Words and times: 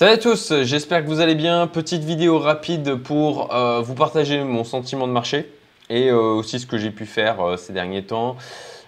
Salut 0.00 0.12
à 0.12 0.16
tous, 0.16 0.54
j'espère 0.62 1.02
que 1.02 1.08
vous 1.08 1.20
allez 1.20 1.34
bien. 1.34 1.66
Petite 1.66 2.04
vidéo 2.04 2.38
rapide 2.38 2.94
pour 2.94 3.54
euh, 3.54 3.82
vous 3.82 3.94
partager 3.94 4.42
mon 4.42 4.64
sentiment 4.64 5.06
de 5.06 5.12
marché 5.12 5.52
et 5.90 6.08
euh, 6.08 6.16
aussi 6.16 6.58
ce 6.58 6.64
que 6.64 6.78
j'ai 6.78 6.90
pu 6.90 7.04
faire 7.04 7.42
euh, 7.42 7.56
ces 7.58 7.74
derniers 7.74 8.04
temps 8.04 8.38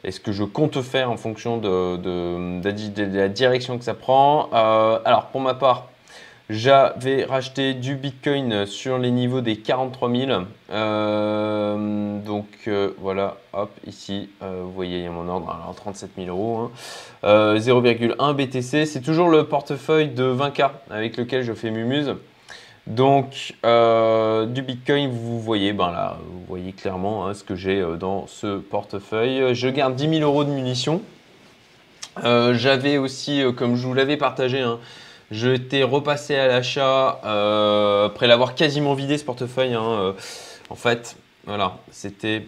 et 0.05 0.11
ce 0.11 0.21
que 0.21 0.33
je 0.33 0.43
compte 0.43 0.81
faire 0.81 1.11
en 1.11 1.19
fonction 1.19 1.59
de, 1.59 1.99
de 1.99 3.19
la 3.19 3.29
direction 3.29 3.77
que 3.77 3.85
ça 3.85 3.93
prend. 3.93 4.49
alors 4.53 5.27
pour 5.27 5.43
ma 5.43 5.53
part, 5.53 5.89
j'avais 6.49 7.25
racheté 7.25 7.75
du 7.75 7.95
Bitcoin 7.95 8.65
sur 8.65 8.97
les 8.97 9.11
niveaux 9.11 9.43
des 9.43 9.59
43 9.59 10.11
000. 10.11 10.31
Euh, 12.67 12.71
euh, 12.73 12.95
voilà, 12.99 13.37
hop, 13.53 13.71
ici, 13.87 14.29
euh, 14.43 14.63
vous 14.65 14.73
voyez, 14.73 14.99
il 14.99 15.05
y 15.05 15.07
a 15.07 15.11
mon 15.11 15.29
ordre, 15.29 15.51
alors 15.51 15.75
37 15.75 16.11
000 16.17 16.29
euros. 16.29 16.71
0,1 17.23 18.15
hein. 18.19 18.35
BTC, 18.35 18.87
c'est 18.87 19.01
toujours 19.01 19.29
le 19.29 19.45
portefeuille 19.45 20.09
de 20.09 20.25
20K 20.25 20.71
avec 20.91 21.17
lequel 21.17 21.43
je 21.43 21.53
fais 21.53 21.71
Mumuse. 21.71 22.15
Donc 22.87 23.55
du 23.63 24.63
Bitcoin, 24.63 25.11
vous 25.11 25.41
voyez, 25.41 25.73
ben 25.73 25.93
là, 25.93 26.19
vous 26.27 26.45
voyez 26.49 26.73
clairement 26.73 27.27
hein, 27.27 27.35
ce 27.35 27.45
que 27.45 27.55
j'ai 27.55 27.85
dans 27.99 28.27
ce 28.27 28.59
portefeuille. 28.59 29.55
Je 29.55 29.69
garde 29.69 29.95
10 29.95 30.19
000 30.19 30.23
euros 30.23 30.45
de 30.45 30.51
munitions. 30.51 31.01
J'avais 32.17 32.99
aussi, 32.99 33.43
comme 33.57 33.77
je 33.77 33.87
vous 33.87 33.95
l'avais 33.95 34.17
partagé, 34.17 34.61
hein, 34.61 34.81
je 35.33 35.57
t'ai 35.57 35.83
repassé 35.83 36.37
à 36.37 36.47
l'achat 36.47 37.21
euh, 37.25 38.07
après 38.07 38.27
l'avoir 38.27 38.55
quasiment 38.55 38.93
vidé 38.93 39.17
ce 39.17 39.25
portefeuille. 39.25 39.75
Euh, 39.75 40.13
en 40.69 40.75
fait, 40.75 41.17
voilà, 41.45 41.79
c'était 41.91 42.47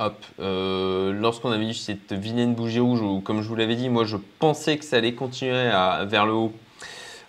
Hop, 0.00 0.24
euh, 0.38 1.12
lorsqu'on 1.12 1.50
avait 1.50 1.68
eu 1.68 1.74
cette 1.74 2.12
vilaine 2.12 2.54
bougie 2.54 2.78
rouge, 2.78 3.00
comme 3.24 3.42
je 3.42 3.48
vous 3.48 3.56
l'avais 3.56 3.74
dit, 3.74 3.88
moi 3.88 4.04
je 4.04 4.16
pensais 4.38 4.78
que 4.78 4.84
ça 4.84 4.98
allait 4.98 5.14
continuer 5.14 5.70
vers 6.06 6.24
le 6.24 6.32
haut. 6.32 6.52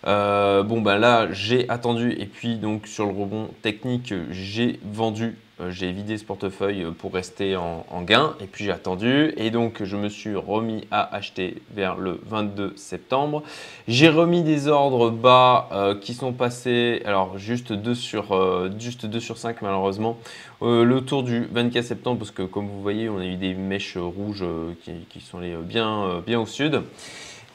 Bon 0.04 0.80
ben 0.80 0.98
là 0.98 1.28
j'ai 1.32 1.68
attendu 1.68 2.12
et 2.12 2.26
puis 2.26 2.56
donc 2.56 2.86
sur 2.86 3.06
le 3.06 3.12
rebond 3.12 3.48
technique 3.62 4.14
j'ai 4.30 4.80
vendu 4.84 5.36
euh, 5.60 5.70
j'ai 5.70 5.92
vidé 5.92 6.16
ce 6.16 6.24
portefeuille 6.24 6.86
pour 6.98 7.12
rester 7.12 7.56
en, 7.56 7.84
gain 8.02 8.34
et 8.40 8.46
puis 8.46 8.64
j'ai 8.64 8.72
attendu 8.72 9.32
et 9.36 9.50
donc 9.50 9.82
je 9.84 9.96
me 9.96 10.08
suis 10.08 10.34
remis 10.34 10.86
à 10.90 11.14
acheter 11.14 11.62
vers 11.74 11.96
le 11.96 12.20
22 12.26 12.74
septembre. 12.76 13.42
J'ai 13.86 14.08
remis 14.08 14.42
des 14.42 14.68
ordres 14.68 15.10
bas 15.10 15.68
euh, 15.72 15.94
qui 15.94 16.14
sont 16.14 16.32
passés, 16.32 17.02
alors 17.04 17.36
juste 17.36 17.72
2 17.72 17.94
sur, 17.94 18.32
euh, 18.32 18.70
juste 18.78 19.04
2 19.06 19.20
sur 19.20 19.36
5 19.36 19.60
malheureusement, 19.62 20.18
le 20.62 21.00
tour 21.00 21.22
du 21.22 21.48
24 21.52 21.84
septembre 21.84 22.18
parce 22.18 22.30
que 22.30 22.42
comme 22.42 22.66
vous 22.66 22.82
voyez 22.82 23.08
on 23.08 23.18
a 23.18 23.24
eu 23.24 23.36
des 23.36 23.54
mèches 23.54 23.96
rouges 23.96 24.44
qui, 24.84 25.20
sont 25.20 25.38
allées 25.38 25.56
bien, 25.56 26.22
bien 26.26 26.38
au 26.38 26.46
sud. 26.46 26.82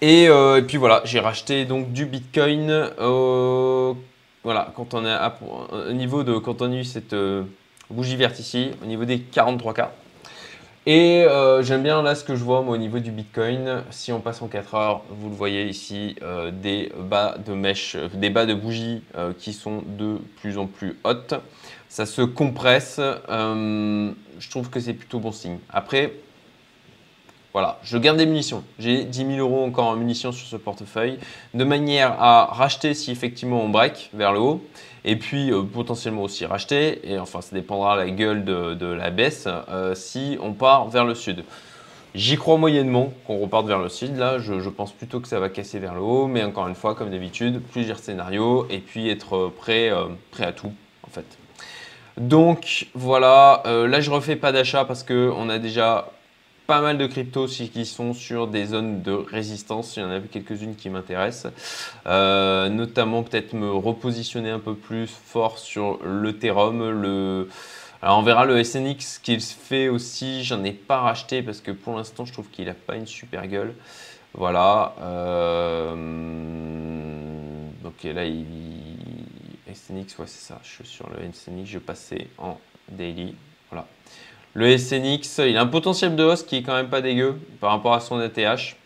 Et, 0.02 0.28
puis 0.68 0.78
voilà, 0.78 1.02
j'ai 1.06 1.20
racheté 1.20 1.66
donc 1.66 1.92
du 1.92 2.06
Bitcoin. 2.06 2.92
voilà, 4.44 4.72
quand 4.76 4.94
on 4.94 5.06
est 5.06 5.18
au 5.90 5.94
niveau 5.94 6.24
de 6.24 6.38
quand 6.38 6.62
on 6.62 6.72
a 6.72 6.76
eu 6.76 6.84
cette 6.84 7.16
bougie 7.90 8.16
verte 8.16 8.40
ici, 8.40 8.72
au 8.84 8.86
niveau 8.86 9.06
des 9.06 9.18
43K. 9.18 9.90
Et 10.88 11.24
euh, 11.24 11.64
j'aime 11.64 11.82
bien 11.82 12.04
là 12.04 12.14
ce 12.14 12.24
que 12.24 12.36
je 12.36 12.44
vois 12.44 12.60
au 12.60 12.78
niveau 12.78 13.00
du 13.00 13.10
Bitcoin. 13.10 13.84
Si 13.90 14.12
on 14.12 14.20
passe 14.20 14.44
en 14.44 14.48
4 14.48 14.76
heures, 14.76 15.02
vous 15.10 15.30
le 15.30 15.36
voyez 15.36 15.66
ici, 15.66 16.16
euh, 16.22 16.52
des 16.52 16.92
bas 16.96 17.38
de 17.44 17.54
mèche, 17.54 17.96
euh, 17.96 18.08
des 18.14 18.30
bas 18.30 18.46
de 18.46 18.54
bougies 18.54 19.02
qui 19.40 19.54
sont 19.54 19.82
de 19.86 20.20
plus 20.42 20.59
en 20.59 20.68
plus 20.68 21.00
hautes. 21.04 21.34
Ça 21.90 22.06
se 22.06 22.22
compresse. 22.22 23.00
je 23.00 24.50
trouve 24.50 24.70
que 24.70 24.80
c'est 24.80 24.94
plutôt 24.94 25.20
bon 25.20 25.32
signe. 25.32 25.58
Après, 25.70 26.14
voilà, 27.56 27.80
je 27.84 27.98
garde 27.98 28.17
des 28.17 28.25
munitions. 28.25 28.66
J'ai 28.80 29.06
10 29.06 29.17
000 29.17 29.31
euros 29.38 29.64
encore 29.64 29.86
en 29.86 29.95
munitions 29.95 30.34
sur 30.34 30.45
ce 30.45 30.58
portefeuille, 30.58 31.20
de 31.53 31.64
manière 31.64 32.22
à 32.22 32.50
racheter 32.52 32.94
si 32.94 33.12
effectivement 33.12 33.62
on 33.62 33.70
break 33.70 34.09
vers 34.14 34.34
le 34.34 34.39
haut, 34.39 34.62
et 35.06 35.16
puis 35.16 35.53
euh, 35.53 35.62
potentiellement 35.64 36.23
aussi 36.23 36.45
racheter, 36.45 37.09
et 37.09 37.17
enfin 37.17 37.39
ça 37.39 37.56
dépendra 37.56 37.95
la 37.95 38.09
gueule 38.09 38.44
de, 38.44 38.86
la 38.86 39.09
baisse, 39.09 39.47
euh, 39.70 39.96
si 39.96 40.38
on 40.41 40.52
part 40.52 40.90
vers 40.90 41.06
le 41.06 41.16
sud. 41.16 41.46
J'y 42.13 42.35
crois 42.35 42.57
moyennement 42.57 43.13
qu'on 43.25 43.40
reparte 43.40 43.68
vers 43.68 43.80
le 43.80 43.88
sud. 43.88 44.18
Là, 44.18 44.38
je, 44.38 44.68
pense 44.68 44.91
plutôt 44.91 45.22
que 45.22 45.28
ça 45.30 45.40
va 45.40 45.47
casser 45.47 45.80
vers 45.80 45.94
le 45.94 46.01
haut, 46.01 46.28
mais 46.28 46.44
encore 46.44 46.68
une 46.68 46.75
fois, 46.75 46.94
comme 46.94 47.09
d'habitude, 47.09 47.62
plusieurs 47.72 48.00
scénarios, 48.00 48.68
et 48.69 48.80
puis 48.80 49.07
être 49.07 49.50
prêt, 49.57 49.90
euh, 49.91 50.07
prêt 50.30 50.44
à 50.44 50.51
tout 50.51 50.74
en 51.07 51.09
fait. 51.09 51.38
Donc 52.18 52.88
voilà, 52.94 53.63
là 53.66 54.01
je 54.01 54.12
refais 54.12 54.35
pas 54.35 54.51
d'achat 54.51 54.84
parce 54.84 55.03
qu'on 55.03 55.50
a 55.50 55.57
déjà 55.57 56.09
pas 56.68 56.81
mal 56.81 56.98
de 56.98 57.06
cryptos 57.08 57.48
qui 57.48 57.86
sont 57.86 58.14
sur 58.14 58.48
des 58.48 58.66
zones 58.66 59.02
de 59.02 59.12
résistance. 59.12 59.98
Il 59.98 60.02
y 60.02 60.03
en 60.03 60.12
a 60.12 60.20
quelques-unes 60.20 60.76
qui 60.76 60.90
m'intéressent. 60.90 61.52
Euh, 62.08 62.70
notamment 62.70 63.24
peut-être 63.24 63.53
me 63.53 63.72
repositionner 63.72 64.50
un 64.50 64.59
peu 64.59 64.75
plus 64.75 65.08
fort 65.08 65.58
sur 65.58 66.00
l'Ethereum. 66.06 67.02
Le... 67.02 67.50
Alors 68.02 68.20
on 68.20 68.24
verra 68.24 68.46
le 68.46 68.64
SNX 68.64 69.20
qu'il 69.20 69.42
fait 69.42 69.90
aussi. 69.90 70.44
J'en 70.44 70.64
ai 70.64 70.72
pas 70.72 71.00
racheté 71.00 71.44
parce 71.44 71.62
que 71.62 71.72
pour 71.72 71.96
l'instant 71.96 72.25
je 72.25 72.34
trouve 72.34 72.50
qu'il 72.50 72.66
n'a 72.66 72.74
pas 72.74 72.96
une 72.96 73.08
super 73.08 73.48
gueule. 73.48 73.74
Voilà. 74.34 74.96
Euh... 75.02 75.96
Donc 77.84 78.04
là, 78.04 78.25
il... 78.25 78.46
SNX, 79.74 80.18
ouais 80.20 80.28
c'est 80.28 80.48
ça. 80.48 80.59
Je 80.64 80.70
suis 80.70 80.86
sur 80.86 81.09
le 81.09 81.18
SNX, 81.31 81.66
je 81.66 81.80
passais 81.80 82.28
en 82.38 82.58
daily. 82.90 83.36
Voilà. 83.70 83.88
Le 84.58 84.78
SNX, 84.78 85.42
il 85.46 85.58
a 85.58 85.64
un 85.64 85.68
potentiel 85.68 86.16
de 86.16 86.24
hausse 86.24 86.42
qui 86.42 86.56
est 86.56 86.64
quand 86.64 86.76
même 86.76 86.88
pas 86.88 87.02
dégueu 87.02 87.38
par 87.60 87.72
rapport 87.72 87.94
à 87.94 88.00
son 88.00 88.20
ATH. 88.20 88.78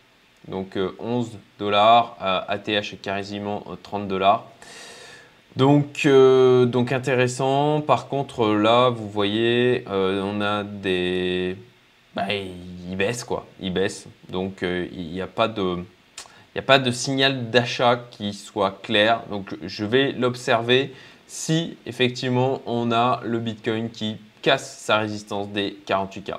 Donc 0.48 0.80
11 0.98 1.28
euh, 1.28 1.38
dollars, 1.60 2.18
ATH 2.20 2.94
est 2.94 3.00
quasiment 3.00 3.64
30 3.84 4.08
dollars. 4.08 4.46
Donc, 5.56 6.08
euh, 6.08 6.66
donc 6.66 6.92
intéressant. 6.92 7.82
Par 7.82 8.08
contre, 8.08 8.48
là, 8.48 8.90
vous 8.90 9.08
voyez, 9.08 9.86
euh, 9.90 10.24
on 10.24 10.42
a 10.42 10.64
des... 10.64 11.56
Bah, 12.16 12.34
il 12.34 12.98
baisse 12.98 13.24
quoi, 13.24 13.46
il 13.60 13.72
baisse. 13.72 14.08
Donc 14.30 14.64
il 14.64 15.12
n'y 15.12 15.22
a 15.22 15.28
pas 15.28 15.48
de... 15.48 15.86
Il 16.56 16.60
a 16.60 16.64
pas 16.64 16.80
de 16.80 16.90
signal 16.90 17.52
d'achat 17.52 18.08
qui 18.10 18.34
soit 18.34 18.80
clair. 18.82 19.22
Donc 19.30 19.56
je 19.62 19.86
vais 19.86 20.14
l'observer 20.14 20.96
si 21.28 21.78
effectivement 21.86 22.64
on 22.66 22.92
a 22.92 23.22
le 23.24 23.38
Bitcoin 23.38 23.92
qui 23.92 24.18
casse 24.42 24.80
sa 24.80 24.98
résistance 24.98 25.50
des 25.50 25.78
48K. 25.88 26.36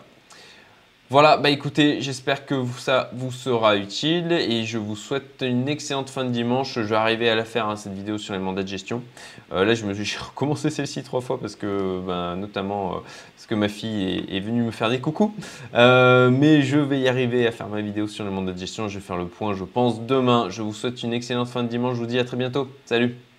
Voilà, 1.12 1.38
bah 1.38 1.50
écoutez, 1.50 2.00
j'espère 2.00 2.46
que 2.46 2.64
ça 2.78 3.10
vous 3.14 3.32
sera 3.32 3.76
utile 3.76 4.30
et 4.30 4.62
je 4.64 4.78
vous 4.78 4.94
souhaite 4.94 5.42
une 5.44 5.68
excellente 5.68 6.08
fin 6.08 6.24
de 6.24 6.30
dimanche. 6.30 6.74
Je 6.74 6.82
vais 6.82 6.94
arriver 6.94 7.28
à 7.28 7.34
la 7.34 7.44
faire, 7.44 7.68
hein, 7.68 7.74
cette 7.74 7.94
vidéo 7.94 8.16
sur 8.16 8.32
les 8.32 8.38
mandats 8.38 8.62
de 8.62 8.68
gestion. 8.68 9.02
Euh, 9.52 9.64
là, 9.64 9.74
je 9.74 9.84
me 9.86 9.92
suis 9.92 10.18
recommencé 10.24 10.70
celle-ci 10.70 11.02
trois 11.02 11.20
fois 11.20 11.40
parce 11.40 11.56
que, 11.56 12.00
ben, 12.06 12.36
notamment, 12.36 12.92
euh, 12.92 12.98
parce 13.34 13.48
que 13.48 13.56
ma 13.56 13.68
fille 13.68 14.24
est, 14.30 14.38
venue 14.38 14.62
me 14.62 14.70
faire 14.70 14.88
des 14.88 15.00
coucous. 15.00 15.34
Euh, 15.74 16.30
mais 16.30 16.62
je 16.62 16.78
vais 16.78 17.00
y 17.00 17.08
arriver 17.08 17.44
à 17.44 17.50
faire 17.50 17.66
ma 17.66 17.80
vidéo 17.80 18.06
sur 18.06 18.24
les 18.24 18.30
mandats 18.30 18.52
de 18.52 18.58
gestion. 18.58 18.86
Je 18.86 19.00
vais 19.00 19.04
faire 19.04 19.16
le 19.16 19.26
point, 19.26 19.52
je 19.52 19.64
pense, 19.64 20.00
demain. 20.02 20.46
Je 20.48 20.62
vous 20.62 20.72
souhaite 20.72 21.02
une 21.02 21.12
excellente 21.12 21.48
fin 21.48 21.64
de 21.64 21.68
dimanche. 21.68 21.96
Je 21.96 22.00
vous 22.02 22.06
dis 22.06 22.20
à 22.20 22.24
très 22.24 22.36
bientôt. 22.36 22.70
Salut 22.84 23.29